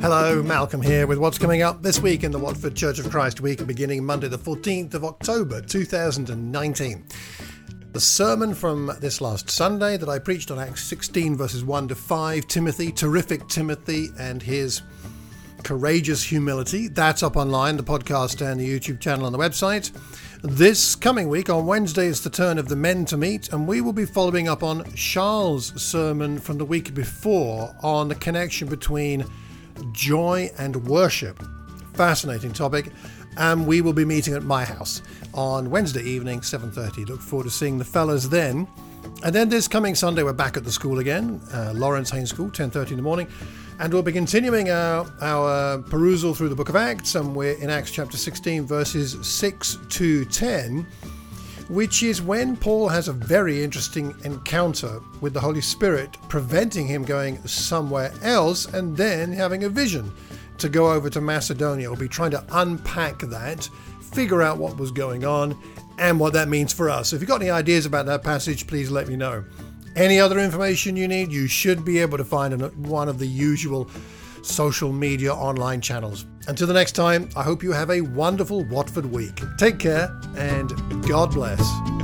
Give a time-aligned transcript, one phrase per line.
[0.00, 3.40] Hello, Malcolm here with what's coming up this week in the Watford Church of Christ
[3.40, 7.06] week beginning Monday the 14th of October 2019.
[7.92, 11.94] The sermon from this last Sunday that I preached on Acts 16 verses 1 to
[11.94, 14.82] 5, Timothy, terrific Timothy and his
[15.64, 16.88] courageous humility.
[16.88, 19.90] That's up online, the podcast and the YouTube channel on the website.
[20.42, 23.80] This coming week on Wednesday is the turn of the men to meet, and we
[23.80, 29.24] will be following up on Charles' sermon from the week before on the connection between
[29.92, 31.42] joy and worship.
[31.94, 32.92] Fascinating topic.
[33.36, 35.02] And we will be meeting at my house
[35.34, 37.08] on Wednesday evening, 7.30.
[37.08, 38.66] Look forward to seeing the fellas then.
[39.22, 42.48] And then this coming Sunday, we're back at the school again, uh, Laurance Haines School,
[42.50, 43.28] 10.30 in the morning.
[43.78, 47.68] And we'll be continuing our, our perusal through the book of Acts, and we're in
[47.68, 50.86] Acts chapter 16, verses 6 to 10,
[51.68, 57.04] which is when Paul has a very interesting encounter with the Holy Spirit, preventing him
[57.04, 60.12] going somewhere else and then having a vision
[60.58, 61.90] to go over to Macedonia.
[61.90, 63.68] We'll be trying to unpack that,
[64.00, 65.56] figure out what was going on,
[65.98, 67.12] and what that means for us.
[67.12, 69.44] If you've got any ideas about that passage, please let me know.
[69.96, 73.26] Any other information you need, you should be able to find in one of the
[73.26, 73.88] usual
[74.42, 76.26] social media online channels.
[76.48, 79.40] Until the next time, I hope you have a wonderful Watford week.
[79.58, 80.70] Take care and
[81.06, 81.95] God bless.